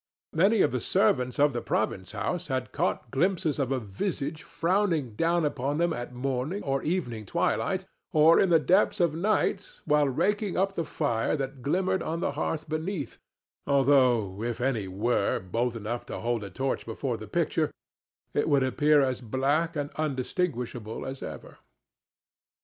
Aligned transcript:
Many 0.33 0.63
of 0.63 0.71
the 0.71 0.79
servants 0.79 1.37
of 1.37 1.53
the 1.53 1.61
province 1.61 2.13
house 2.13 2.47
had 2.47 2.71
caught 2.71 3.11
glimpses 3.11 3.59
of 3.59 3.71
a 3.71 3.77
visage 3.79 4.41
frowning 4.41 5.13
down 5.13 5.45
upon 5.45 5.77
them 5.77 5.93
at 5.93 6.11
morning 6.11 6.63
or 6.63 6.81
evening 6.81 7.23
twilight, 7.23 7.85
or 8.11 8.39
in 8.39 8.49
the 8.49 8.57
depths 8.57 8.99
of 8.99 9.13
night 9.13 9.71
while 9.85 10.07
raking 10.09 10.57
up 10.57 10.73
the 10.73 10.83
fire 10.85 11.35
that 11.37 11.61
glimmered 11.61 12.01
on 12.01 12.19
the 12.19 12.31
hearth 12.31 12.67
beneath, 12.67 13.19
although, 13.67 14.41
if 14.41 14.59
any 14.59 14.87
were, 14.87 15.39
bold 15.39 15.75
enough 15.75 16.03
to 16.07 16.17
hold 16.19 16.43
a 16.43 16.49
torch 16.49 16.83
before 16.83 17.15
the 17.15 17.27
picture, 17.27 17.69
it 18.33 18.49
would 18.49 18.63
appear 18.63 19.03
as 19.03 19.21
black 19.21 19.75
and 19.75 19.91
undistinguishable 19.97 21.05
as 21.05 21.21
ever. 21.21 21.59